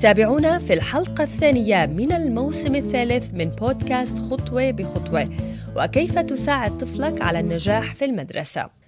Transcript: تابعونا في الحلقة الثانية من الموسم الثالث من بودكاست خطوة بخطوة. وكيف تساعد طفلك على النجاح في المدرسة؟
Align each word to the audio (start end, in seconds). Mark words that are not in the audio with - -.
تابعونا 0.00 0.58
في 0.58 0.72
الحلقة 0.72 1.24
الثانية 1.24 1.86
من 1.86 2.12
الموسم 2.12 2.74
الثالث 2.74 3.34
من 3.34 3.44
بودكاست 3.44 4.18
خطوة 4.18 4.70
بخطوة. 4.70 5.28
وكيف 5.76 6.18
تساعد 6.18 6.78
طفلك 6.78 7.22
على 7.22 7.40
النجاح 7.40 7.94
في 7.94 8.04
المدرسة؟ 8.04 8.79